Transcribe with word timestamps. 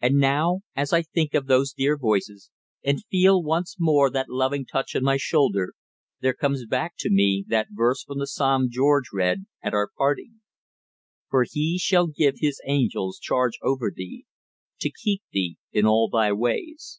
And 0.00 0.16
now, 0.18 0.62
as 0.74 0.92
I 0.92 1.02
think 1.02 1.34
of 1.34 1.46
those 1.46 1.72
dear 1.72 1.96
voices, 1.96 2.50
and 2.82 3.04
feel 3.12 3.40
once 3.40 3.76
more 3.78 4.10
that 4.10 4.28
loving 4.28 4.66
touch 4.66 4.96
on 4.96 5.04
my 5.04 5.16
shoulder, 5.16 5.74
there 6.18 6.34
comes 6.34 6.66
back 6.66 6.94
to 6.98 7.10
me 7.12 7.44
that 7.46 7.68
verse 7.70 8.02
from 8.02 8.18
the 8.18 8.26
Psalm 8.26 8.70
George 8.72 9.12
read 9.12 9.44
at 9.62 9.72
our 9.72 9.88
parting 9.96 10.40
"For 11.30 11.44
He 11.48 11.78
shall 11.78 12.08
give 12.08 12.38
His 12.40 12.60
angels 12.66 13.20
charge 13.20 13.56
over 13.62 13.92
thee, 13.94 14.26
to 14.80 14.90
keep 14.90 15.22
thee 15.30 15.58
in 15.70 15.86
all 15.86 16.08
thy 16.08 16.32
ways." 16.32 16.98